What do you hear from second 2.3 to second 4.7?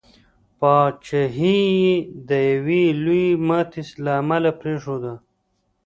یوي لويي ماتي له امله